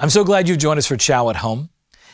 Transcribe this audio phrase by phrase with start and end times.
[0.00, 1.70] I'm so glad you've joined us for Chow at Home.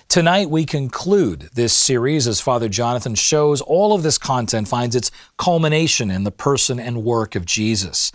[0.08, 5.10] Tonight, we conclude this series as Father Jonathan shows all of this content finds its
[5.37, 8.11] culmination in the person and work of Jesus.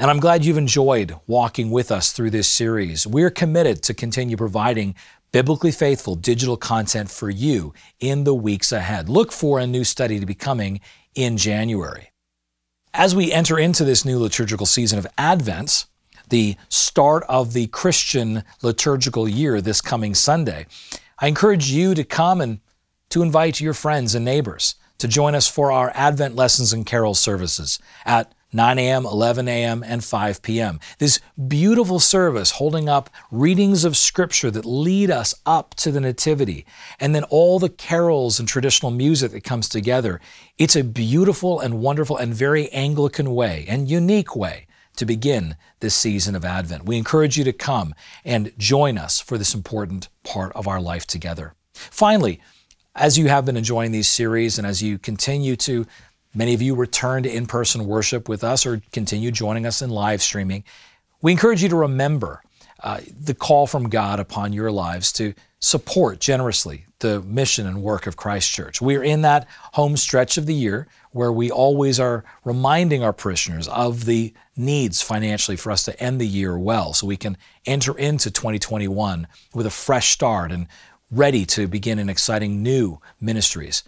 [0.00, 3.06] And I'm glad you've enjoyed walking with us through this series.
[3.06, 4.96] We're committed to continue providing
[5.30, 9.08] biblically faithful digital content for you in the weeks ahead.
[9.08, 10.80] Look for a new study to be coming
[11.14, 12.10] in January.
[12.92, 15.86] As we enter into this new liturgical season of Advent,
[16.30, 20.66] the start of the Christian liturgical year this coming Sunday,
[21.18, 22.60] I encourage you to come and
[23.10, 27.14] to invite your friends and neighbors to join us for our Advent lessons and carol
[27.14, 30.80] services at 9 a.m., 11 a.m., and 5 p.m.
[30.98, 36.64] This beautiful service holding up readings of Scripture that lead us up to the Nativity,
[36.98, 40.18] and then all the carols and traditional music that comes together.
[40.56, 44.66] It's a beautiful and wonderful and very Anglican way and unique way
[44.98, 46.84] to begin this season of Advent.
[46.84, 47.94] We encourage you to come
[48.24, 51.54] and join us for this important part of our life together.
[51.72, 52.40] Finally,
[52.94, 55.86] as you have been enjoying these series and as you continue to
[56.34, 59.90] Many of you return to in person worship with us or continue joining us in
[59.90, 60.64] live streaming.
[61.22, 62.42] We encourage you to remember
[62.80, 68.06] uh, the call from God upon your lives to support generously the mission and work
[68.06, 68.80] of Christ Church.
[68.80, 73.68] We're in that home stretch of the year where we always are reminding our parishioners
[73.68, 77.96] of the needs financially for us to end the year well so we can enter
[77.96, 80.66] into 2021 with a fresh start and
[81.10, 83.82] ready to begin in exciting new ministries.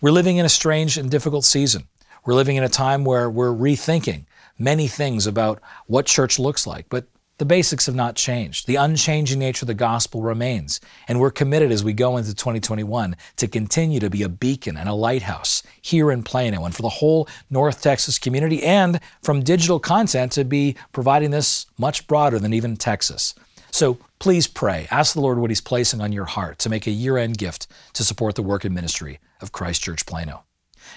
[0.00, 1.88] We're living in a strange and difficult season.
[2.24, 4.24] We're living in a time where we're rethinking
[4.58, 7.06] many things about what church looks like, but
[7.38, 8.66] the basics have not changed.
[8.66, 10.80] The unchanging nature of the gospel remains.
[11.08, 14.88] And we're committed as we go into 2021 to continue to be a beacon and
[14.88, 19.80] a lighthouse here in Plano and for the whole North Texas community and from digital
[19.80, 23.34] content to be providing this much broader than even Texas.
[23.72, 24.86] So please pray.
[24.90, 27.66] Ask the Lord what He's placing on your heart to make a year end gift
[27.94, 30.44] to support the work and ministry of Christ Church Plano.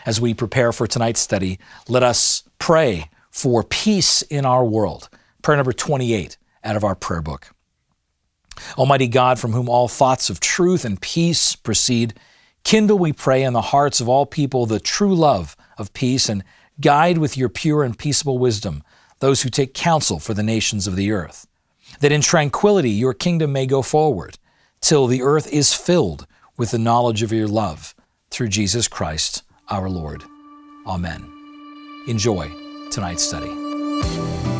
[0.05, 1.57] As we prepare for tonight's study,
[1.87, 5.09] let us pray for peace in our world.
[5.47, 7.55] Prayer number 28 out of our prayer book.
[8.77, 12.15] Almighty God, from whom all thoughts of truth and peace proceed,
[12.65, 16.43] kindle, we pray, in the hearts of all people the true love of peace and
[16.81, 18.83] guide with your pure and peaceable wisdom
[19.19, 21.47] those who take counsel for the nations of the earth
[22.01, 24.37] that in tranquility your kingdom may go forward,
[24.81, 26.27] till the earth is filled
[26.57, 27.95] with the knowledge of your love,
[28.31, 30.25] through Jesus Christ our Lord.
[30.85, 31.23] Amen.
[32.05, 32.51] Enjoy
[32.91, 34.56] tonight's study.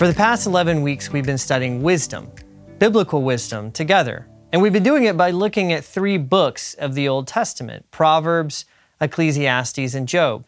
[0.00, 2.32] For the past 11 weeks, we've been studying wisdom,
[2.78, 4.26] biblical wisdom, together.
[4.50, 8.64] And we've been doing it by looking at three books of the Old Testament Proverbs,
[8.98, 10.46] Ecclesiastes, and Job.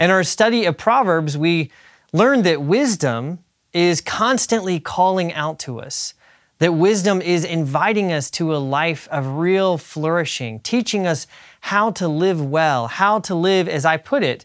[0.00, 1.70] In our study of Proverbs, we
[2.12, 3.38] learned that wisdom
[3.72, 6.14] is constantly calling out to us,
[6.58, 11.28] that wisdom is inviting us to a life of real flourishing, teaching us
[11.60, 14.44] how to live well, how to live, as I put it,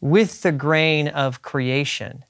[0.00, 2.24] with the grain of creation.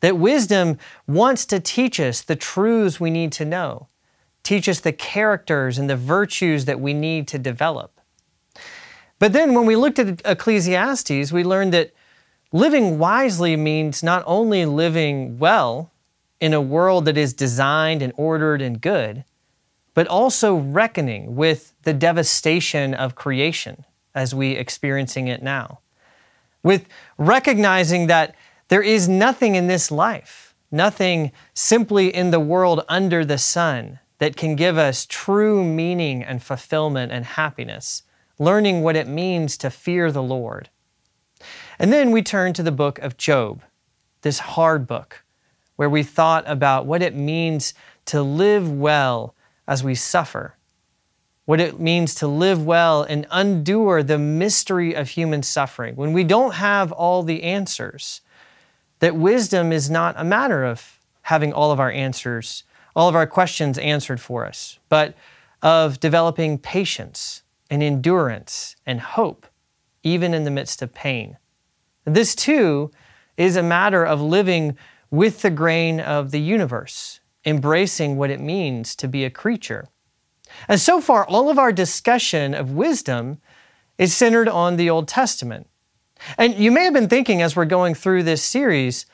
[0.00, 3.88] That wisdom wants to teach us the truths we need to know
[4.46, 8.00] teach us the characters and the virtues that we need to develop.
[9.18, 11.92] But then when we looked at Ecclesiastes, we learned that
[12.52, 15.90] living wisely means not only living well
[16.40, 19.24] in a world that is designed and ordered and good,
[19.94, 25.80] but also reckoning with the devastation of creation as we experiencing it now.
[26.62, 26.86] With
[27.18, 28.36] recognizing that
[28.68, 34.36] there is nothing in this life, nothing simply in the world under the sun that
[34.36, 38.02] can give us true meaning and fulfillment and happiness,
[38.38, 40.68] learning what it means to fear the Lord.
[41.78, 43.62] And then we turn to the book of Job,
[44.22, 45.24] this hard book,
[45.76, 47.74] where we thought about what it means
[48.06, 49.34] to live well
[49.68, 50.56] as we suffer,
[51.44, 56.24] what it means to live well and endure the mystery of human suffering when we
[56.24, 58.22] don't have all the answers.
[59.00, 62.64] That wisdom is not a matter of having all of our answers
[62.96, 65.14] all of our questions answered for us, but
[65.62, 69.46] of developing patience and endurance and hope,
[70.02, 71.36] even in the midst of pain.
[72.06, 72.90] This too
[73.36, 74.78] is a matter of living
[75.10, 79.86] with the grain of the universe, embracing what it means to be a creature.
[80.66, 83.38] And so far, all of our discussion of wisdom
[83.98, 85.68] is centered on the Old Testament.
[86.38, 89.06] And you may have been thinking as we're going through this series,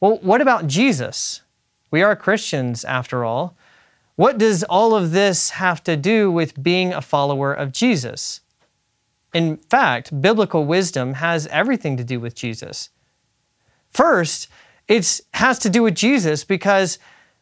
[0.00, 1.42] well, what about Jesus?
[1.90, 3.56] We are Christians, after all.
[4.16, 8.40] What does all of this have to do with being a follower of Jesus?
[9.32, 12.90] In fact, biblical wisdom has everything to do with Jesus.
[13.90, 14.48] First,
[14.86, 16.98] it has to do with Jesus because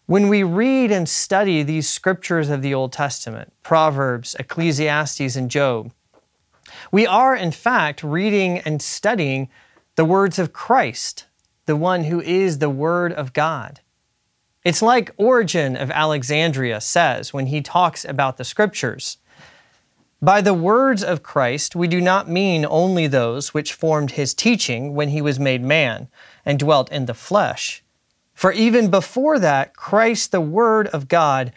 [0.07, 5.93] when we read and study these scriptures of the Old Testament, Proverbs, Ecclesiastes, and Job,
[6.91, 9.49] we are in fact reading and studying
[9.97, 11.27] the words of Christ,
[11.67, 13.81] the one who is the Word of God.
[14.65, 19.19] It's like Origen of Alexandria says when he talks about the scriptures.
[20.21, 24.95] By the words of Christ, we do not mean only those which formed his teaching
[24.95, 26.07] when he was made man
[26.45, 27.83] and dwelt in the flesh.
[28.33, 31.53] For even before that, Christ, the Word of God,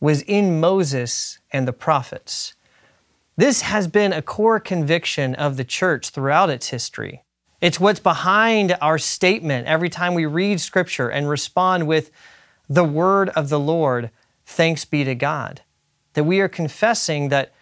[0.00, 2.54] was in Moses and the prophets.
[3.40, 7.24] This has been a core conviction of the church throughout its history.
[7.62, 12.10] It's what's behind our statement every time we read Scripture and respond with
[12.68, 14.10] the Word of the Lord,
[14.44, 15.62] thanks be to God.
[16.12, 17.54] That we are confessing that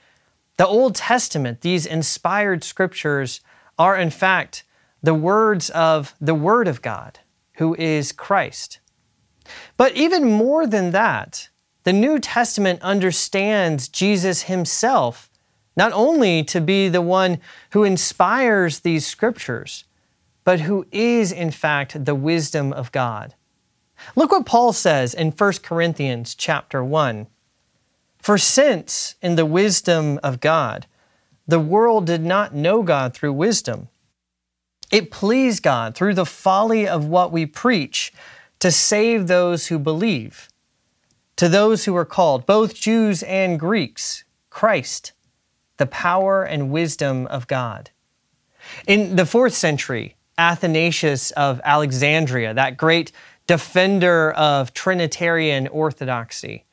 [0.57, 3.41] the Old Testament, these inspired scriptures,
[3.79, 4.65] are in fact
[5.01, 7.21] the words of the Word of God,
[7.59, 8.81] who is Christ.
[9.77, 11.51] But even more than that,
[11.85, 15.28] the New Testament understands Jesus himself
[15.79, 17.39] not only to be the one
[17.71, 19.85] who inspires these scriptures,
[20.43, 23.37] but who is in fact the wisdom of God.
[24.17, 27.29] Look what Paul says in 1 Corinthians chapter 1.
[28.19, 30.87] For since, in the wisdom of God,
[31.47, 33.89] the world did not know God through wisdom,
[34.91, 38.13] it pleased God through the folly of what we preach
[38.59, 40.49] to save those who believe.
[41.37, 45.13] To those who are called, both Jews and Greeks, Christ,
[45.79, 47.91] the power and wisdom of God.
[48.87, 53.11] In the fourth century, Athanasius of Alexandria, that great
[53.47, 56.65] defender of Trinitarian orthodoxy,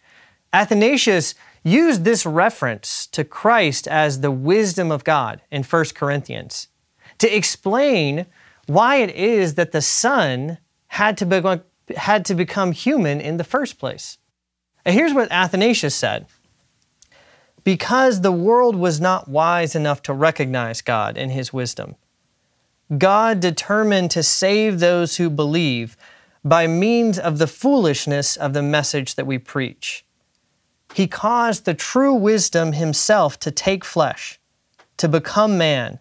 [0.54, 6.68] Athanasius used this reference to Christ as the wisdom of God in 1 Corinthians
[7.18, 8.28] to explain
[8.68, 11.62] why it is that the Son had to, become,
[11.96, 14.18] had to become human in the first place.
[14.86, 16.28] And here's what Athanasius said
[17.66, 21.96] Because the world was not wise enough to recognize God in his wisdom,
[22.96, 25.98] God determined to save those who believe
[26.44, 30.06] by means of the foolishness of the message that we preach.
[30.94, 34.40] He caused the true wisdom himself to take flesh,
[34.98, 35.98] to become man,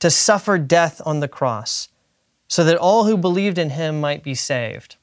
[0.00, 1.88] to suffer death on the cross,
[2.48, 4.96] so that all who believed in him might be saved.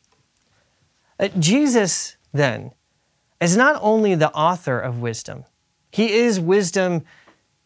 [1.18, 2.72] Uh, Jesus, then,
[3.40, 5.46] is not only the author of wisdom,
[5.96, 7.06] he is wisdom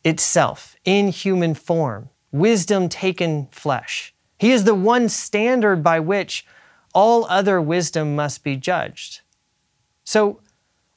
[0.03, 4.13] itself in human form, wisdom taken flesh.
[4.37, 6.45] He is the one standard by which
[6.93, 9.21] all other wisdom must be judged.
[10.03, 10.41] So,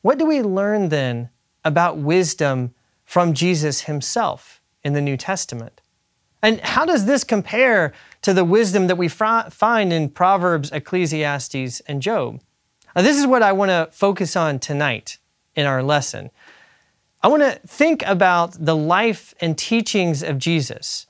[0.02, 1.30] what do we learn then
[1.64, 2.74] about wisdom
[3.06, 5.80] from Jesus himself in the New Testament?
[6.42, 12.02] And how does this compare to the wisdom that we find in Proverbs, Ecclesiastes, and
[12.02, 12.42] Job?
[12.94, 15.16] Now, this is what I want to focus on tonight
[15.54, 16.30] in our lesson.
[17.24, 21.06] I want to think about the life and teachings of Jesus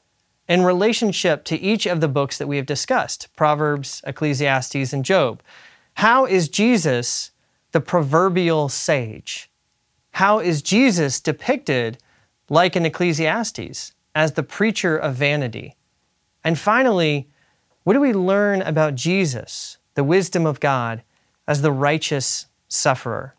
[0.47, 5.43] in relationship to each of the books that we have discussed Proverbs, Ecclesiastes, and Job.
[5.94, 7.31] How is Jesus
[7.70, 9.49] the proverbial sage?
[10.12, 11.97] How is Jesus depicted,
[12.50, 15.76] like in Ecclesiastes, as the preacher of vanity?
[16.44, 17.31] And finally,
[17.84, 21.03] what do we learn about Jesus, the wisdom of God,
[21.48, 23.34] as the righteous sufferer?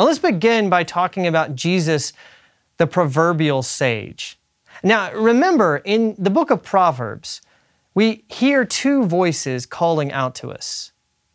[0.00, 2.14] Now, let's begin by talking about Jesus,
[2.78, 4.38] the proverbial sage.
[4.82, 7.42] Now, remember, in the book of Proverbs,
[7.94, 10.92] we hear two voices calling out to us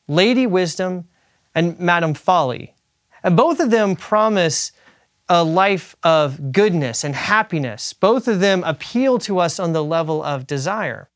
[0.07, 1.07] Lady Wisdom
[1.53, 2.74] and Madam Folly.
[3.22, 4.72] And both of them promise
[5.29, 7.93] a life of goodness and happiness.
[7.93, 11.12] Both of them appeal to us on the level of desire.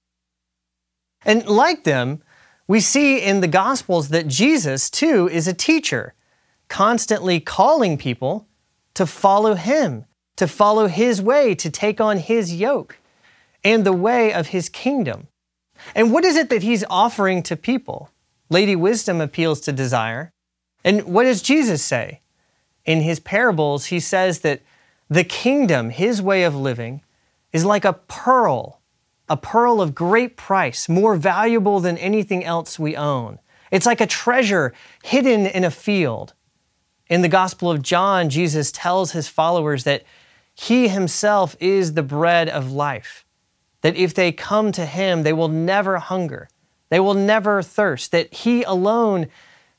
[1.26, 2.22] And like them,
[2.68, 6.14] we see in the Gospels that Jesus, too, is a teacher,
[6.70, 8.48] constantly calling people
[8.94, 10.06] to follow him,
[10.38, 12.98] to follow his way, to take on his yoke
[13.64, 15.28] and the way of his kingdom.
[15.96, 18.12] And what is it that he's offering to people?
[18.50, 20.32] Lady Wisdom appeals to desire.
[20.84, 22.22] And what does Jesus say?
[22.86, 24.62] In his parables, he says that
[25.10, 27.02] the kingdom, his way of living,
[27.52, 28.80] is like a pearl,
[29.28, 33.40] a pearl of great price, more valuable than anything else we own.
[33.72, 34.74] It's like a treasure
[35.04, 36.34] hidden in a field.
[37.10, 40.04] In the Gospel of John, Jesus tells his followers that
[40.54, 43.26] he himself is the bread of life,
[43.82, 46.50] that if they come to him, they will never hunger,
[46.90, 49.28] they will never thirst, that he alone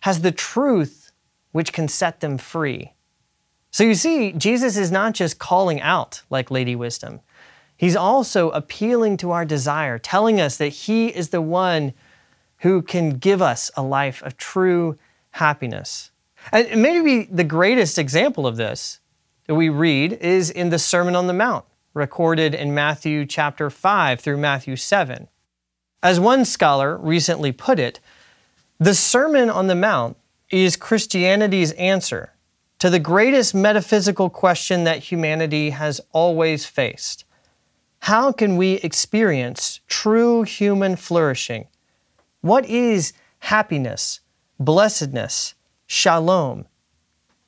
[0.02, 1.12] has the truth
[1.52, 2.92] which can set them free.
[3.70, 7.20] So you see, Jesus is not just calling out like Lady Wisdom,
[7.80, 11.94] He's also appealing to our desire, telling us that He is the one
[12.58, 14.98] who can give us a life of true
[15.30, 16.09] happiness.
[16.52, 19.00] And maybe the greatest example of this
[19.46, 24.20] that we read is in the Sermon on the Mount, recorded in Matthew chapter 5
[24.20, 25.28] through Matthew 7.
[26.02, 28.00] As one scholar recently put it,
[28.78, 30.16] the Sermon on the Mount
[30.50, 32.32] is Christianity's answer
[32.78, 37.24] to the greatest metaphysical question that humanity has always faced
[38.00, 41.66] how can we experience true human flourishing?
[42.40, 44.20] What is happiness,
[44.58, 45.54] blessedness,
[45.90, 46.66] shalom?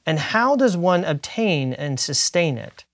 [0.04, 2.84] And how does one obtain and sustain it?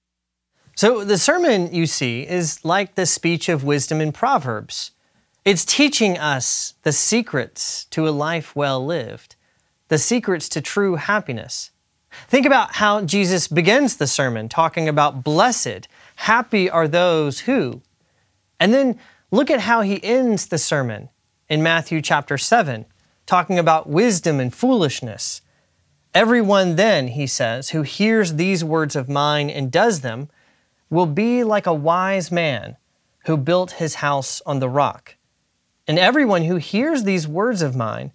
[0.76, 4.90] So, the sermon, you see, is like the speech of wisdom in Proverbs.
[5.46, 9.36] It's teaching us the secrets to a life well lived,
[9.88, 11.70] the secrets to true happiness.
[12.28, 17.80] Think about how Jesus begins the sermon talking about blessed Happy are those who.
[18.58, 18.98] And then
[19.30, 21.10] look at how he ends the sermon
[21.48, 22.84] in Matthew chapter 7,
[23.28, 25.42] talking about wisdom and foolishness.
[26.14, 30.30] Everyone then, he says, who hears these words of mine and does them
[30.88, 32.78] will be like a wise man
[33.26, 35.16] who built his house on the rock.
[35.87, 38.12] And everyone who hears these words of mine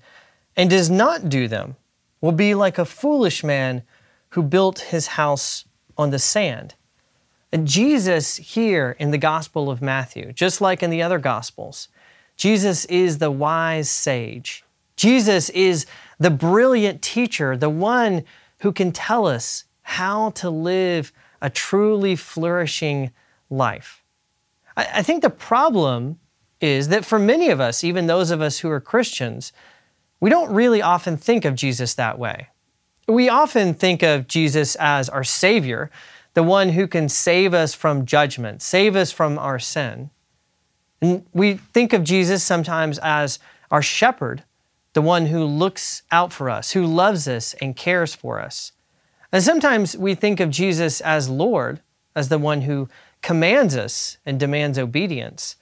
[0.57, 1.75] and does not do them
[2.19, 3.83] will be like a foolish man
[4.29, 5.65] who built his house
[5.95, 6.73] on the sand.
[7.51, 11.87] And Jesus, here in the Gospel of Matthew, just like in the other Gospels,
[12.35, 14.63] Jesus is the wise sage.
[14.95, 15.85] Jesus is
[16.19, 18.23] the brilliant teacher, the one
[18.59, 23.11] who can tell us how to live a truly flourishing
[23.49, 24.03] life.
[24.75, 26.19] I, think the problem
[26.61, 29.53] is that for many of us, even those of us who are Christians,
[30.19, 32.47] we don't really often think of Jesus that way.
[33.07, 35.91] We often think of Jesus as our Savior,
[36.33, 40.09] the one who can save us from judgment, save us from our sin.
[41.01, 43.37] And we think of Jesus sometimes as
[43.69, 44.43] our shepherd,
[44.93, 48.71] the one who looks out for us, who loves us and cares for us.
[49.31, 51.81] And sometimes we think of Jesus as Lord,
[52.15, 52.89] as the one who
[53.21, 55.55] commands us and demands obedience.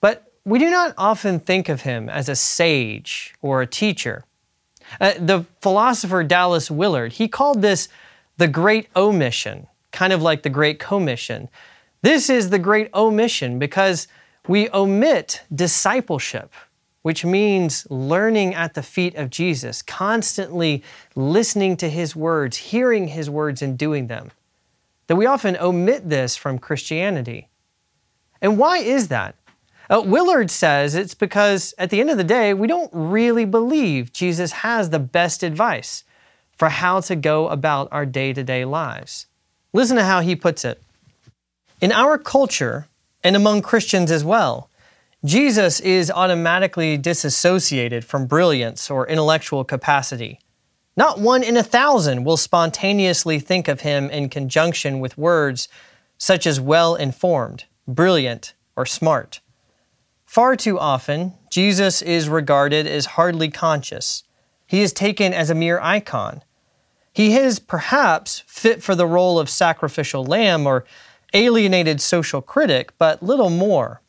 [0.00, 4.24] But we do not often think of him as a sage or a teacher.
[5.00, 7.88] Uh, the philosopher Dallas Willard, he called this
[8.36, 11.48] the great omission kind of like the Great Commission.
[12.02, 14.08] This is the Great Omission because
[14.46, 16.52] we omit discipleship,
[17.04, 20.82] which means learning at the feet of Jesus, constantly
[21.14, 24.30] listening to his words, hearing his words, and doing them.
[25.08, 27.48] That we often omit this from Christianity.
[28.40, 29.34] And why is that?
[29.90, 34.14] Uh, Willard says it's because at the end of the day, we don't really believe
[34.14, 36.04] Jesus has the best advice
[36.56, 39.26] for how to go about our day to day lives.
[39.74, 40.82] Listen to how he puts it.
[41.82, 42.88] In our culture,
[43.22, 44.70] and among Christians as well,
[45.24, 50.38] Jesus is automatically disassociated from brilliance or intellectual capacity.
[50.96, 55.68] Not one in a thousand will spontaneously think of him in conjunction with words
[56.18, 59.40] such as well informed, brilliant, or smart.
[60.26, 64.24] Far too often, Jesus is regarded as hardly conscious.
[64.66, 66.42] He is taken as a mere icon,
[67.14, 70.84] he is perhaps fit for the role of sacrificial lamb or
[71.32, 74.02] alienated social critic, but little more.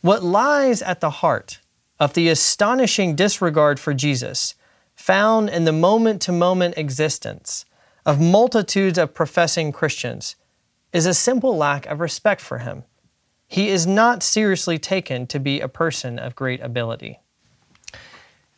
[0.00, 1.60] What lies at the heart
[1.98, 4.54] of the astonishing disregard for Jesus,
[4.94, 7.64] found in the moment to moment existence
[8.06, 10.36] of multitudes of professing Christians,
[10.92, 12.84] is a simple lack of respect for him.
[13.48, 17.18] He is not seriously taken to be a person of great ability.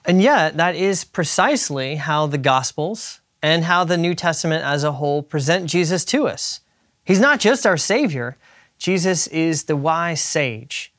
[0.04, 4.92] And yet, that is precisely how the Gospels and how the New Testament as a
[4.92, 6.60] whole present Jesus to us.
[7.04, 8.36] He's not just our Savior,
[8.78, 10.92] Jesus is the wise sage,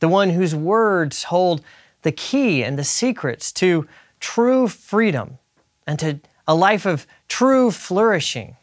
[0.00, 1.62] the one whose words hold
[2.02, 3.86] the key and the secrets to
[4.20, 5.38] true freedom
[5.86, 8.56] and to a life of true flourishing.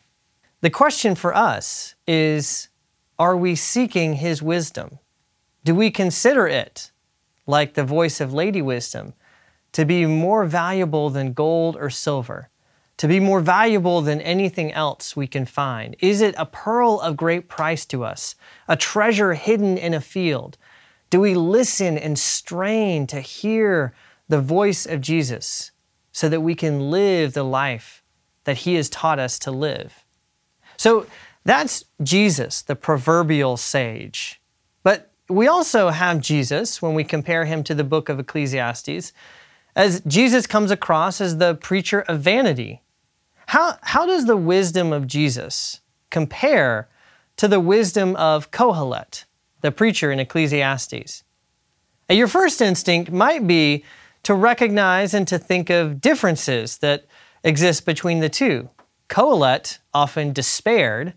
[0.61, 2.69] The question for us is
[3.17, 4.99] Are we seeking His wisdom?
[5.63, 6.91] Do we consider it,
[7.45, 9.13] like the voice of Lady Wisdom,
[9.73, 12.49] to be more valuable than gold or silver,
[12.97, 15.95] to be more valuable than anything else we can find?
[15.99, 18.35] Is it a pearl of great price to us,
[18.67, 20.57] a treasure hidden in a field?
[21.11, 23.93] Do we listen and strain to hear
[24.27, 25.71] the voice of Jesus
[26.11, 28.01] so that we can live the life
[28.45, 30.03] that He has taught us to live?
[30.77, 31.05] So
[31.43, 34.41] that's Jesus, the proverbial sage.
[34.83, 39.13] But we also have Jesus when we compare him to the book of Ecclesiastes
[39.75, 42.81] as Jesus comes across as the preacher of vanity.
[43.47, 46.89] How, how does the wisdom of Jesus compare
[47.37, 49.25] to the wisdom of Kohelet,
[49.61, 51.23] the preacher in Ecclesiastes.
[52.09, 53.85] Your first instinct might be
[54.23, 57.05] to recognize and to think of differences that
[57.43, 58.69] exist between the two.
[59.09, 61.13] Kohelet often despaired,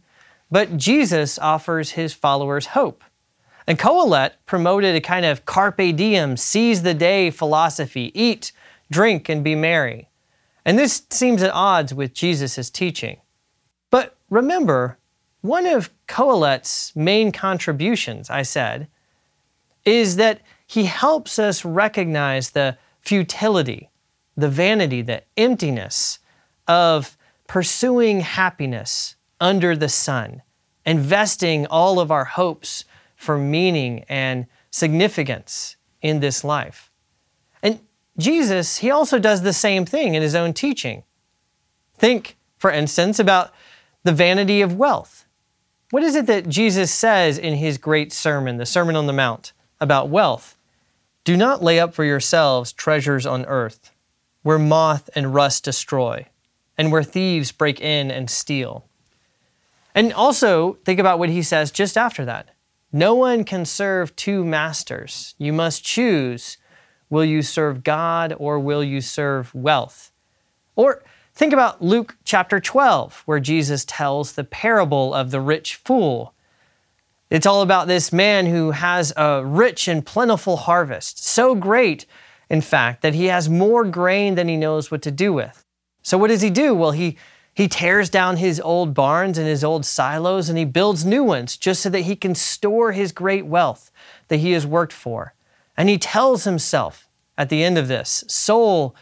[0.50, 3.04] but Jesus offers his followers hope.
[3.66, 8.52] And Kohelet promoted a kind of carpe diem, seize the day philosophy eat,
[8.90, 10.08] drink, and be merry.
[10.64, 13.18] And this seems at odds with Jesus' teaching.
[13.90, 14.98] But remember,
[15.44, 18.88] one of Kohelet's main contributions, I said,
[19.84, 23.90] is that he helps us recognize the futility,
[24.38, 26.18] the vanity, the emptiness
[26.66, 30.40] of pursuing happiness under the sun,
[30.86, 36.90] investing all of our hopes for meaning and significance in this life.
[37.62, 37.80] And
[38.16, 41.02] Jesus, he also does the same thing in his own teaching.
[41.98, 43.52] Think, for instance, about
[44.04, 45.23] the vanity of wealth.
[45.94, 49.52] What is it that Jesus says in his great sermon, the Sermon on the Mount,
[49.80, 50.56] about wealth?
[51.22, 53.92] Do not lay up for yourselves treasures on earth,
[54.42, 56.26] where moth and rust destroy,
[56.76, 58.86] and where thieves break in and steal.
[59.94, 62.48] And also, think about what he says just after that.
[62.90, 65.36] No one can serve two masters.
[65.38, 66.58] You must choose
[67.08, 70.10] will you serve God or will you serve wealth?
[70.74, 76.34] Or think about Luke chapter 12, where Jesus tells the parable of the rich fool.
[77.30, 82.06] It's all about this man who has a rich and plentiful harvest, so great,
[82.48, 85.64] in fact, that he has more grain than he knows what to do with.
[86.02, 86.74] So, what does he do?
[86.74, 87.16] Well, he
[87.54, 91.56] he tears down his old barns and his old silos and he builds new ones
[91.56, 93.92] just so that he can store his great wealth
[94.26, 95.34] that he has worked for.
[95.76, 98.94] And he tells himself at the end of this, Soul,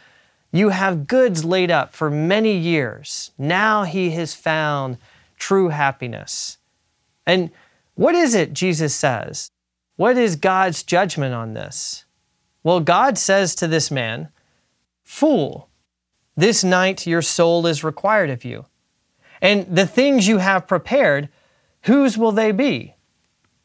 [0.53, 3.31] you have goods laid up for many years.
[3.39, 4.99] Now he has found
[5.35, 6.59] true happiness.
[7.25, 7.49] And
[7.95, 9.49] what is it Jesus says?
[9.95, 12.05] What is God's judgment on this?
[12.63, 14.29] Well, God says to this man,
[15.03, 15.69] Fool,
[16.37, 18.65] this night your soul is required of you.
[19.41, 21.29] And the things you have prepared,
[21.81, 22.93] whose will they be?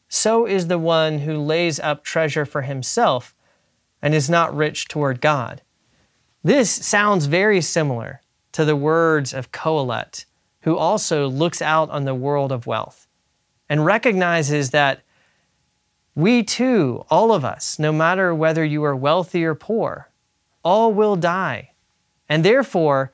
[0.07, 3.35] So is the one who lays up treasure for himself
[4.01, 5.61] and is not rich toward God.
[6.43, 8.21] This sounds very similar
[8.53, 10.25] to the words of Kohelet,
[10.61, 13.07] who also looks out on the world of wealth
[13.67, 15.01] and recognizes that
[16.15, 20.09] we too, all of us, no matter whether you are wealthy or poor,
[20.63, 21.69] all will die
[22.29, 23.11] and therefore,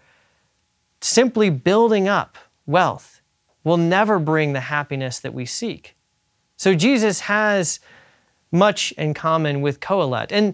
[0.99, 3.21] simply building up wealth
[3.63, 5.95] will never bring the happiness that we seek.
[6.57, 7.79] So Jesus has
[8.51, 10.31] much in common with Kohelet.
[10.31, 10.53] And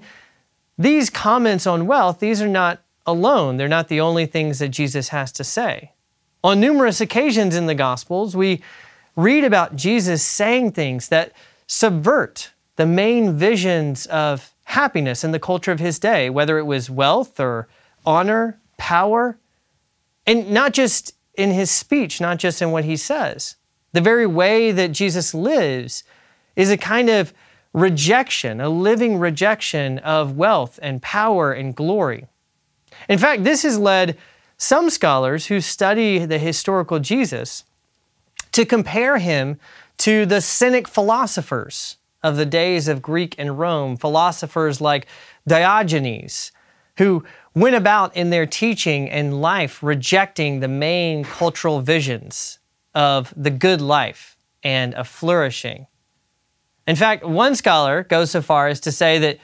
[0.82, 3.58] these comments on wealth, these are not alone.
[3.58, 5.92] They're not the only things that Jesus has to say.
[6.44, 8.62] On numerous occasions in the Gospels, we
[9.16, 11.34] read about Jesus saying things that
[11.68, 16.90] subvert the main visions of happiness in the culture of his day, whether it was
[16.90, 17.68] wealth or
[18.06, 19.38] honor, power,
[20.26, 23.56] and not just in his speech, not just in what he says.
[23.94, 26.04] The very way that Jesus lives
[26.56, 27.34] is a kind of
[27.74, 32.28] rejection, a living rejection of wealth and power and glory.
[33.08, 34.18] In fact, this has led
[34.58, 37.64] some scholars who study the historical Jesus
[38.52, 39.60] to compare him
[39.98, 45.08] to the Cynic philosophers of the days of Greek and Rome, philosophers like
[45.48, 46.52] Diogenes,
[46.98, 47.24] who
[47.56, 52.60] went about in their teaching and life rejecting the main cultural visions
[52.94, 55.88] of the good life and of flourishing.
[56.88, 59.38] In fact, one scholar goes so far as to say that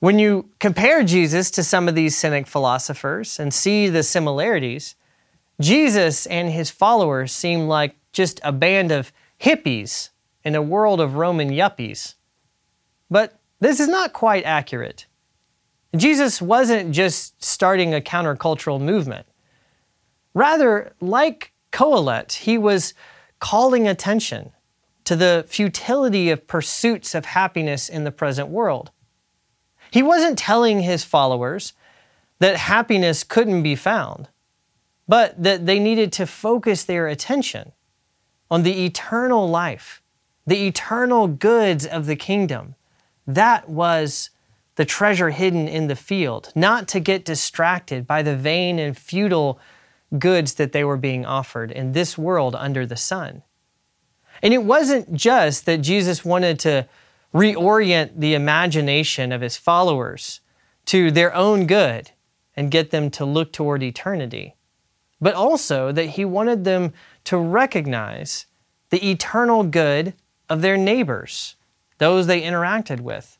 [0.00, 4.96] when you compare Jesus to some of these Cynic philosophers and see the similarities,
[5.60, 10.10] Jesus and his followers seem like just a band of hippies
[10.44, 12.14] in a world of Roman yuppies.
[13.10, 15.06] But this is not quite accurate.
[15.94, 19.26] Jesus wasn't just starting a countercultural movement.
[20.34, 22.94] Rather, like Kohelet, he was
[23.38, 24.52] calling attention
[25.04, 28.90] to the futility of pursuits of happiness in the present world.
[29.90, 31.74] He wasn't telling his followers
[32.38, 34.28] that happiness couldn't be found,
[35.06, 37.72] but that they needed to focus their attention
[38.50, 40.02] on the eternal life,
[40.46, 42.74] the eternal goods of the kingdom.
[43.26, 44.30] That was
[44.76, 49.58] the treasure hidden in the field, not to get distracted by the vain and futile
[50.18, 53.42] goods that they were being offered in this world under the sun.
[54.42, 56.88] And it wasn't just that Jesus wanted to
[57.32, 60.40] reorient the imagination of his followers
[60.86, 62.10] to their own good
[62.56, 64.56] and get them to look toward eternity,
[65.20, 66.92] but also that he wanted them
[67.24, 68.46] to recognize
[68.90, 70.12] the eternal good
[70.50, 71.56] of their neighbors,
[71.98, 73.38] those they interacted with.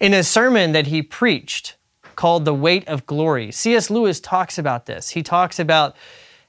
[0.00, 1.76] In a sermon that he preached
[2.16, 3.88] called The Weight of Glory, C.S.
[3.88, 5.10] Lewis talks about this.
[5.10, 5.96] He talks about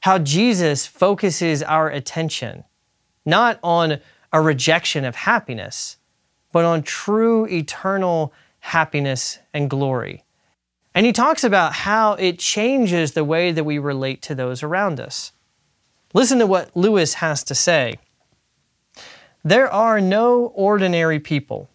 [0.01, 2.65] how Jesus focuses our attention
[3.25, 3.99] not on
[4.31, 5.97] a rejection of happiness,
[6.51, 10.23] but on true eternal happiness and glory.
[10.93, 14.99] And he talks about how it changes the way that we relate to those around
[14.99, 15.33] us.
[16.13, 17.99] Listen to what Lewis has to say.
[19.43, 21.69] There are no ordinary people.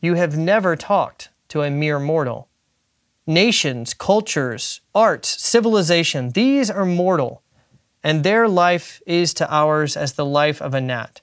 [0.00, 2.48] You have never talked to a mere mortal.
[3.26, 7.42] Nations, cultures, art, civilization, these are mortal,
[8.02, 11.20] and their life is to ours as the life of a gnat.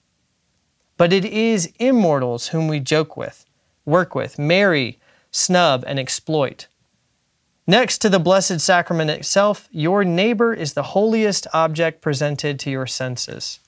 [0.97, 3.45] But it is immortals whom we joke with,
[3.85, 4.99] work with, marry,
[5.31, 6.67] snub, and exploit.
[7.65, 12.87] Next to the Blessed Sacrament itself, your neighbor is the holiest object presented to your
[12.87, 13.59] senses.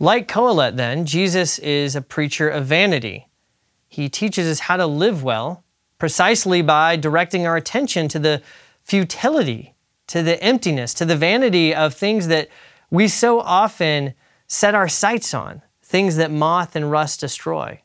[0.00, 3.28] Like Kohelet, then, Jesus is a preacher of vanity.
[3.88, 5.62] He teaches us how to live well
[5.98, 8.42] precisely by directing our attention to the
[8.82, 9.73] futility,
[10.08, 12.48] to the emptiness, to the vanity of things that
[12.90, 14.14] we so often
[14.46, 17.80] set our sights on, things that moth and rust destroy.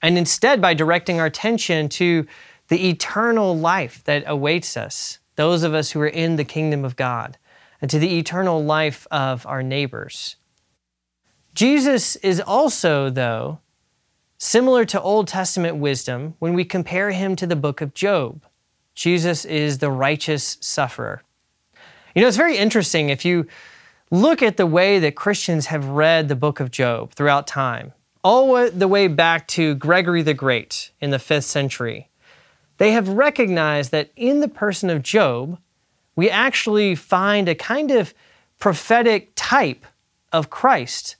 [0.00, 2.26] And instead, by directing our attention to
[2.68, 6.96] the eternal life that awaits us, those of us who are in the kingdom of
[6.96, 7.38] God,
[7.80, 10.36] and to the eternal life of our neighbors.
[11.54, 13.60] Jesus is also, though,
[14.36, 18.44] similar to Old Testament wisdom when we compare him to the book of Job.
[18.94, 21.22] Jesus is the righteous sufferer.
[22.14, 23.46] You know, it's very interesting if you
[24.10, 27.92] look at the way that Christians have read the book of Job throughout time,
[28.24, 32.08] all the way back to Gregory the Great in the fifth century
[32.78, 35.58] they have recognized that in the person of Job,
[36.16, 38.14] we actually find a kind of
[38.58, 39.84] prophetic type
[40.32, 41.16] of Christ,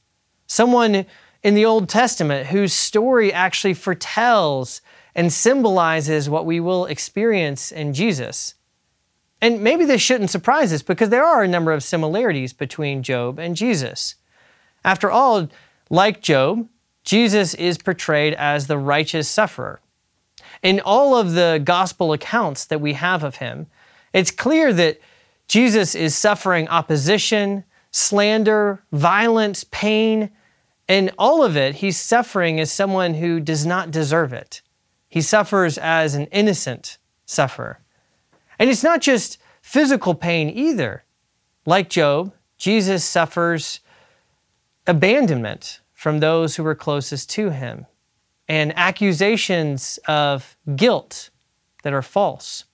[0.46, 1.05] someone
[1.42, 4.81] in the Old Testament whose story actually foretells
[5.14, 8.55] and symbolizes what we will experience in Jesus.
[9.40, 13.38] And maybe this shouldn't surprise us because there are a number of similarities between Job
[13.38, 14.16] and Jesus.
[14.85, 15.48] After all,
[15.90, 16.68] like Job,
[17.05, 19.81] Jesus is portrayed as the righteous sufferer.
[20.62, 23.68] In all of the gospel accounts that we have of him,
[24.12, 25.01] it's clear that
[25.46, 30.31] Jesus is suffering opposition, slander, violence, pain,
[30.88, 34.62] and all of it, he's suffering as someone who does not deserve it.
[35.09, 37.81] He suffers as an innocent sufferer.
[38.59, 41.05] And it's not just physical pain either.
[41.66, 43.81] Like Job, Jesus suffers
[44.87, 47.87] abandonment from those who were closest to him
[48.49, 51.31] and accusations of guilt
[51.83, 52.64] that are false.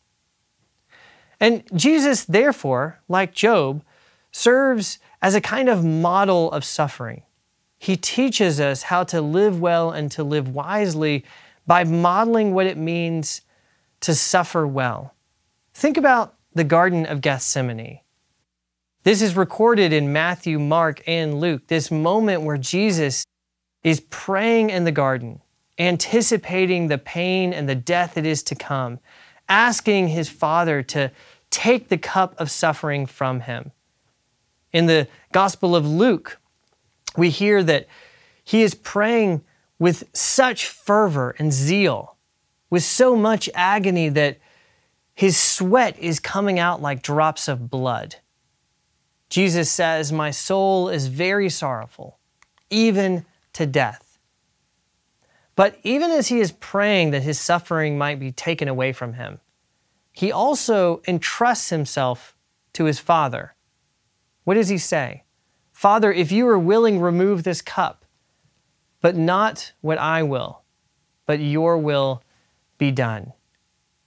[1.40, 3.83] And Jesus, therefore, like Job,
[4.31, 7.23] serves as a kind of model of suffering.
[7.79, 11.25] He teaches us how to live well and to live wisely
[11.66, 13.42] by modeling what it means
[14.01, 15.13] to suffer well.
[15.74, 18.00] Think about the Garden of Gethsemane.
[19.02, 23.26] This is recorded in Matthew, Mark, and Luke, this moment where Jesus
[23.82, 25.42] is praying in the garden
[25.78, 29.00] anticipating the pain and the death that is to come,
[29.48, 31.10] asking his Father to
[31.50, 33.72] take the cup of suffering from him.
[34.72, 36.40] In the Gospel of Luke,
[37.16, 37.87] we hear that
[38.42, 39.42] he is praying
[39.78, 42.16] with such fervor and zeal,
[42.70, 44.38] with so much agony that
[45.14, 48.16] his sweat is coming out like drops of blood.
[49.29, 52.18] Jesus says, My soul is very sorrowful,
[52.70, 54.18] even to death.
[55.57, 59.40] But even as he is praying that his suffering might be taken away from him,
[60.12, 62.37] he also entrusts himself
[62.72, 63.55] to his Father.
[64.42, 65.24] What does he say?
[65.72, 68.05] Father, if you are willing, remove this cup,
[69.00, 70.62] but not what I will,
[71.27, 72.22] but your will
[72.79, 73.33] be done.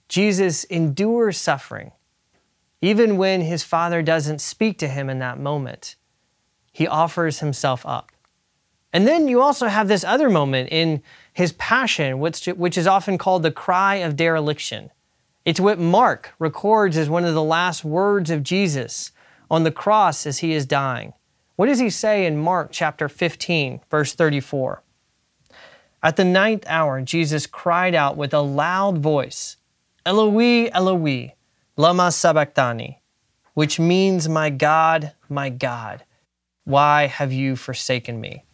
[0.08, 1.92] Jesus endures suffering,
[2.80, 5.96] even when his Father doesn't speak to him in that moment.
[6.72, 8.12] He offers himself up.
[8.92, 13.18] And then you also have this other moment in his passion, which, which is often
[13.18, 14.90] called the cry of dereliction.
[15.44, 19.12] It's what Mark records as one of the last words of Jesus
[19.50, 21.12] on the cross as he is dying.
[21.56, 24.82] What does he say in Mark chapter 15, verse 34?
[26.02, 29.56] At the ninth hour, Jesus cried out with a loud voice,
[30.06, 31.34] Eloi, Eloi,
[31.76, 33.02] lama sabachthani,
[33.54, 36.04] which means, My God, my God,
[36.64, 38.44] why have you forsaken me?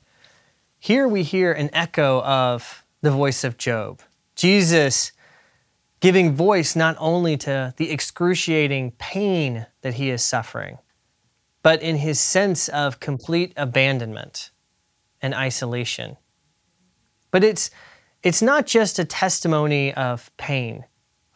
[0.79, 4.01] Here we hear an echo of the voice of Job.
[4.37, 5.13] Jesus
[6.01, 10.79] giving voice not only to the excruciating pain that he is suffering,
[11.63, 14.51] but in his sense of complete abandonment
[15.23, 16.19] and isolation.
[17.31, 17.71] But it's,
[18.23, 20.85] it's not just a testimony of pain,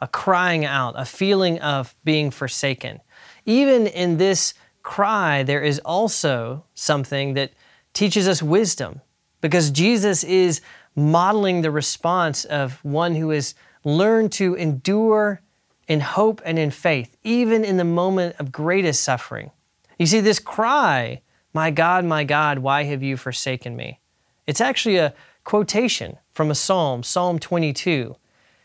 [0.00, 3.00] a crying out, a feeling of being forsaken.
[3.44, 7.52] Even in this cry, there is also something that
[7.92, 9.00] teaches us wisdom
[9.40, 10.60] because Jesus is
[10.94, 15.40] modeling the response of one who has learned to endure
[15.86, 19.50] in hope and in faith, even in the moment of greatest suffering.
[19.98, 21.22] You see, this cry,
[21.54, 24.00] My God, my God, why have you forsaken me?
[24.46, 28.16] It's actually a quotation from a psalm, Psalm 22.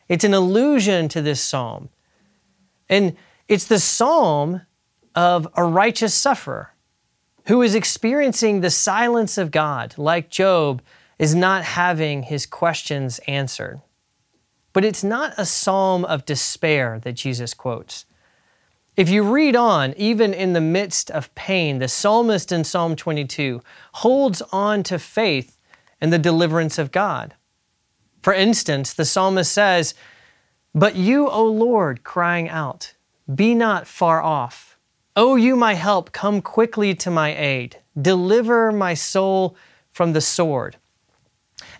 [0.07, 1.89] It's an allusion to this psalm.
[2.89, 3.15] And
[3.47, 4.61] it's the psalm
[5.15, 6.73] of a righteous sufferer
[7.47, 10.81] who is experiencing the silence of God, like Job
[11.19, 13.81] is not having his questions answered.
[14.71, 18.05] But it's not a psalm of despair that Jesus quotes.
[18.95, 23.61] If you read on, even in the midst of pain, the psalmist in Psalm 22
[23.93, 25.57] holds on to faith
[25.99, 27.33] and the deliverance of God.
[28.23, 29.93] For instance, the psalmist says,
[30.73, 32.93] But you, O Lord, crying out,
[33.33, 34.79] be not far off.
[35.15, 37.77] O you, my help, come quickly to my aid.
[38.01, 39.57] Deliver my soul
[39.91, 40.77] from the sword.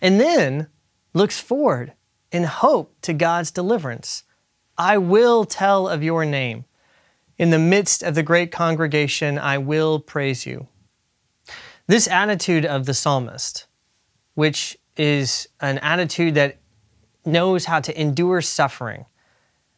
[0.02, 0.68] And then
[1.14, 1.94] looks forward
[2.32, 4.24] in hope to God's deliverance.
[4.78, 6.66] I will tell of your name.
[7.38, 10.68] In the midst of the great congregation, I will praise you.
[11.88, 13.66] This attitude of the psalmist,
[14.36, 16.58] which is an attitude that
[17.26, 19.06] knows how to endure suffering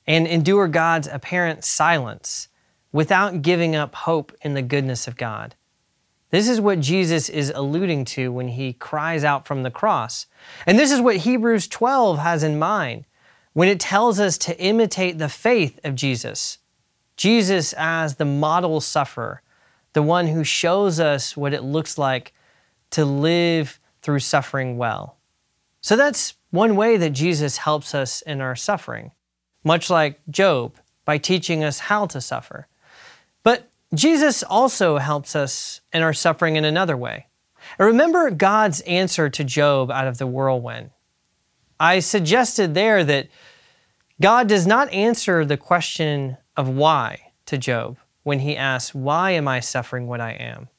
[0.08, 2.48] and endure God's apparent silence
[2.92, 5.56] without giving up hope in the goodness of God.
[6.32, 10.28] This is what Jesus is alluding to when he cries out from the cross.
[10.66, 13.06] And this is what Hebrews 12 has in mind
[13.54, 16.58] when it tells us to imitate the faith of Jesus.
[17.16, 19.42] Jesus as the model sufferer,
[19.94, 22.34] the one who shows us what it looks like
[22.92, 25.18] to live through suffering well.
[25.82, 29.14] So that's one way that Jesus helps us in our suffering,
[29.64, 32.68] much like Job, by teaching us how to suffer.
[33.42, 37.26] But Jesus also helps us in our suffering in another way.
[37.80, 40.92] Remember God's answer to Job out of the whirlwind.
[41.80, 43.28] I suggested there that
[44.22, 49.48] God does not answer the question of why to Job when he asks, Why am
[49.48, 50.70] I suffering what I am?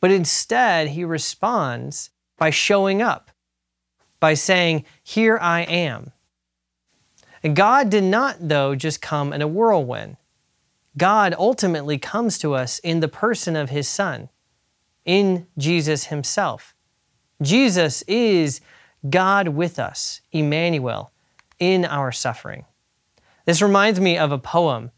[0.00, 3.30] But instead, he responds by showing up,
[4.20, 6.12] by saying, Here I am.
[7.42, 10.16] And God did not, though, just come in a whirlwind.
[10.98, 14.28] God ultimately comes to us in the person of His Son,
[15.04, 16.74] in Jesus Himself.
[17.42, 18.60] Jesus is
[19.08, 21.12] God with us, Emmanuel,
[21.58, 22.64] in our suffering.
[23.44, 24.90] This reminds me of a poem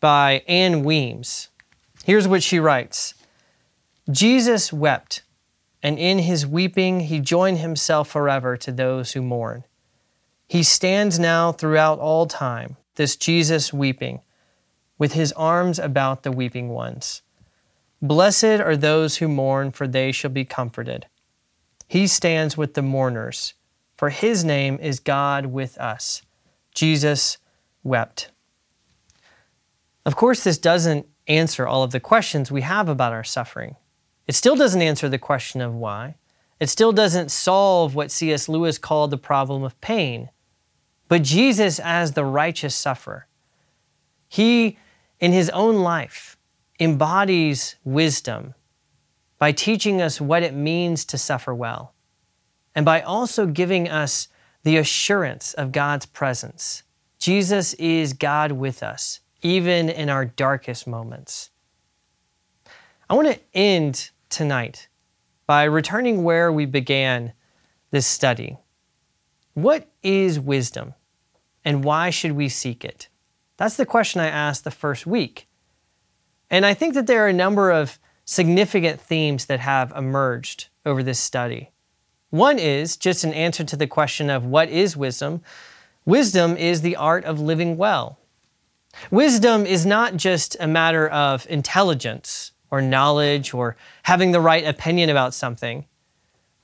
[0.00, 1.48] by Ann Weems.
[2.04, 3.14] Here's what she writes
[4.10, 5.22] Jesus wept,
[5.86, 9.62] and in his weeping he joined himself forever to those who mourn.
[10.48, 14.20] He stands now throughout all time, this Jesus weeping
[14.98, 17.22] with his arms about the weeping ones.
[18.02, 21.06] Blessed are those who mourn, for they shall be comforted.
[21.86, 23.54] He stands with the mourners,
[23.96, 26.22] for his name is God with us.
[26.74, 27.38] Jesus
[27.84, 28.32] wept.
[30.04, 33.76] Of course, this doesn't answer all of the questions we have about our suffering.
[34.26, 36.16] It still doesn't answer the question of why.
[36.58, 38.48] It still doesn't solve what C.S.
[38.48, 40.30] Lewis called the problem of pain.
[41.08, 43.26] But Jesus, as the righteous sufferer,
[44.28, 44.78] he
[45.20, 46.36] in his own life
[46.80, 48.54] embodies wisdom
[49.38, 51.94] by teaching us what it means to suffer well
[52.74, 54.28] and by also giving us
[54.64, 56.82] the assurance of God's presence.
[57.18, 61.50] Jesus is God with us, even in our darkest moments.
[63.08, 64.88] I want to end tonight
[65.46, 67.32] by returning where we began
[67.90, 68.58] this study.
[69.54, 70.92] What is wisdom,
[71.64, 73.08] and why should we seek it?
[73.56, 75.48] That's the question I asked the first week.
[76.50, 81.02] And I think that there are a number of significant themes that have emerged over
[81.02, 81.70] this study.
[82.28, 85.40] One is just an answer to the question of what is wisdom.
[86.04, 88.18] Wisdom is the art of living well.
[89.10, 95.10] Wisdom is not just a matter of intelligence or knowledge or having the right opinion
[95.10, 95.86] about something,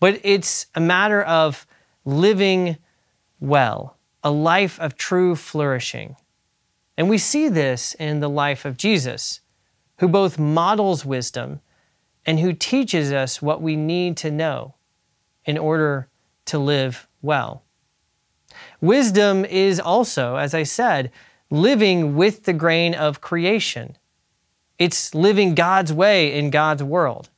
[0.01, 1.67] but it's a matter of
[2.05, 2.77] living
[3.41, 6.17] well, a life of true flourishing.
[6.97, 9.41] And we see this in the life of Jesus,
[9.99, 11.61] who both models wisdom
[12.27, 14.75] and who teaches us what we need to know
[15.45, 16.09] in order
[16.47, 17.62] to live well.
[18.81, 21.11] Wisdom is also, as I said,
[21.51, 23.97] living with the grain of creation.
[24.79, 27.31] It's living God's way in God's world.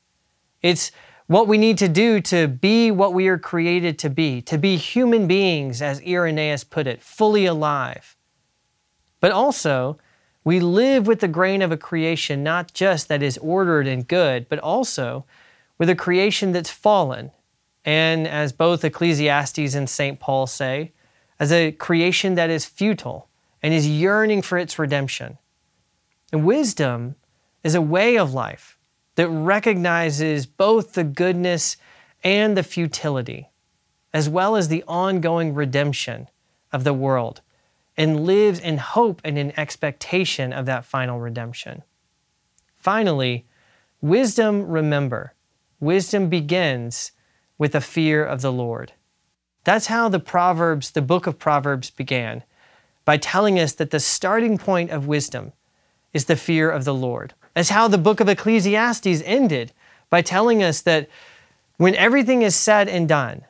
[0.63, 0.91] It's
[1.27, 4.77] what we need to do to be what we are created to be, to be
[4.77, 8.17] human beings, as Irenaeus put it, fully alive.
[9.21, 9.99] But also,
[10.45, 14.49] we live with the grain of a creation not just that is ordered and good,
[14.49, 15.25] but also
[15.79, 17.31] with a creation that's fallen.
[17.85, 20.21] And as both Ecclesiastes and St.
[20.21, 20.93] Paul say,
[21.41, 23.29] as a creation that is futile
[23.63, 25.39] and is yearning for its redemption.
[26.33, 27.17] And wisdom
[27.65, 28.79] is a way of life
[29.17, 31.77] that recognizes both the goodness
[32.23, 33.51] and the futility,
[34.13, 36.29] as well as the ongoing redemption
[36.73, 37.41] of the world,
[37.97, 41.83] and lives in hope and in expectation of that final redemption.
[42.77, 43.47] Finally,
[44.01, 45.33] wisdom, remember,
[45.81, 47.13] wisdom begins
[47.57, 48.93] with a fear of the Lord.
[49.63, 52.43] That's how the Proverbs, the book of Proverbs began,
[53.05, 55.53] by telling us that the starting point of wisdom
[56.13, 57.35] is the fear of the Lord.
[57.55, 59.73] That's how the book of Ecclesiastes ended,
[60.11, 61.09] by telling us that
[61.77, 63.45] when everything is said and done,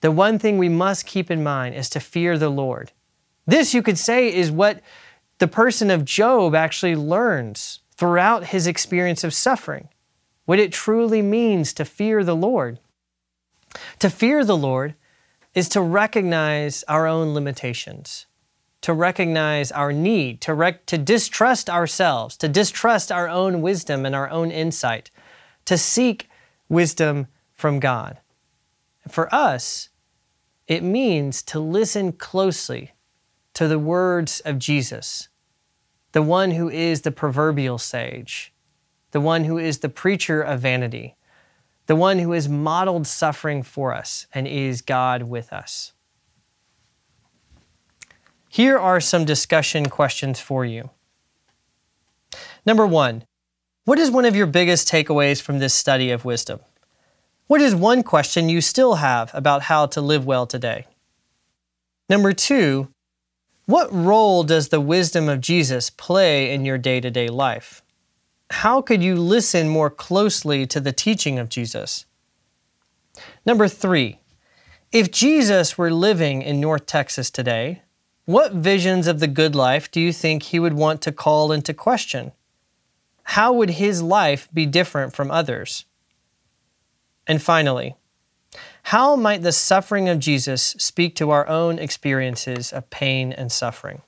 [0.00, 2.92] the one thing we must keep in mind is to fear the Lord.
[3.46, 4.80] This, you could say, is what
[5.38, 9.88] the person of Job actually learns throughout his experience of suffering,
[10.44, 12.78] what it truly means to fear the Lord.
[13.98, 14.94] To fear the Lord
[15.54, 18.26] is to recognize our own limitations,
[18.80, 24.14] to recognize our need, to, rec- to distrust ourselves, to distrust our own wisdom and
[24.14, 25.10] our own insight,
[25.64, 26.28] to seek
[26.68, 28.18] wisdom from God.
[29.08, 29.88] For us,
[30.66, 32.92] it means to listen closely
[33.54, 35.28] to the words of Jesus,
[36.12, 38.52] the one who is the proverbial sage,
[39.10, 41.16] the one who is the preacher of vanity,
[41.86, 45.92] the one who has modeled suffering for us and is God with us.
[48.48, 50.90] Here are some discussion questions for you.
[52.64, 53.24] Number one,
[53.84, 56.60] what is one of your biggest takeaways from this study of wisdom?
[57.46, 60.86] What is one question you still have about how to live well today?
[62.08, 62.88] Number two,
[63.66, 67.82] what role does the wisdom of Jesus play in your day to day life?
[68.50, 72.06] how could you listen more closely to the teaching of Jesus?
[73.44, 74.20] Number three,
[74.90, 77.82] if Jesus were living in North Texas today,
[78.28, 81.72] what visions of the good life do you think he would want to call into
[81.72, 82.30] question?
[83.22, 85.86] How would his life be different from others?
[87.26, 87.96] And finally,
[88.82, 94.02] how might the suffering of Jesus speak to our own experiences of pain and suffering?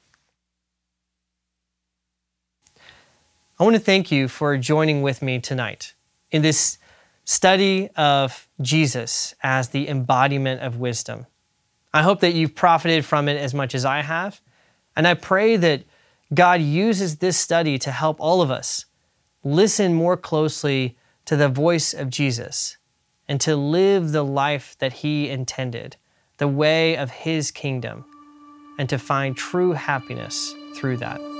[3.58, 5.94] I want to thank you for joining with me tonight
[6.30, 6.76] in this
[7.24, 11.24] study of Jesus as the embodiment of wisdom.
[11.92, 14.40] I hope that you've profited from it as much as I have,
[14.96, 15.84] and I pray that
[16.32, 18.86] God uses this study to help all of us
[19.42, 22.76] listen more closely to the voice of Jesus
[23.28, 25.96] and to live the life that He intended,
[26.38, 28.04] the way of His kingdom,
[28.78, 31.39] and to find true happiness through that.